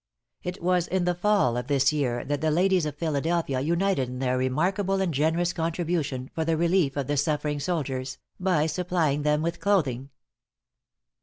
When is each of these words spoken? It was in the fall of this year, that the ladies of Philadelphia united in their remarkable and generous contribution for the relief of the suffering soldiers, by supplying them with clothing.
It 0.41 0.63
was 0.63 0.87
in 0.87 1.05
the 1.05 1.13
fall 1.13 1.55
of 1.57 1.67
this 1.67 1.93
year, 1.93 2.25
that 2.25 2.41
the 2.41 2.49
ladies 2.49 2.87
of 2.87 2.95
Philadelphia 2.97 3.59
united 3.59 4.09
in 4.09 4.17
their 4.17 4.35
remarkable 4.35 4.99
and 4.99 5.13
generous 5.13 5.53
contribution 5.53 6.31
for 6.33 6.43
the 6.43 6.57
relief 6.57 6.97
of 6.97 7.05
the 7.05 7.17
suffering 7.17 7.59
soldiers, 7.59 8.17
by 8.39 8.65
supplying 8.65 9.21
them 9.21 9.43
with 9.43 9.59
clothing. 9.59 10.09